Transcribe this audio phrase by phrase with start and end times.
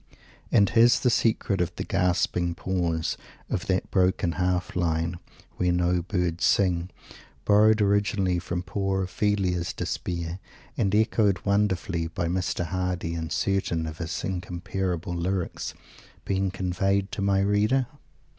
[0.51, 3.17] And has the secret of the gasping pause
[3.51, 5.19] of that broken half line,
[5.57, 6.89] "where no birds sing,"
[7.45, 10.39] borrowed originally from poor Ophelia's despair,
[10.75, 12.65] and echoed wonderfully by Mr.
[12.65, 15.75] Hardy in certain of his incomparable lyrics,
[16.25, 17.85] been conveyed to my reader?